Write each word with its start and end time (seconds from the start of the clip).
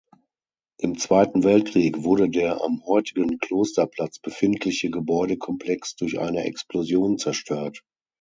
Im 0.79 0.97
Zweiten 0.97 1.43
Weltkrieg 1.43 2.01
wurde 2.03 2.27
der 2.27 2.63
am 2.63 2.83
heutigen 2.87 3.37
"Klosterplatz" 3.37 4.17
befindliche 4.17 4.89
Gebäudekomplex 4.89 5.95
durch 5.95 6.19
eine 6.19 6.43
Explosion 6.45 7.19
zerstört. 7.19 7.83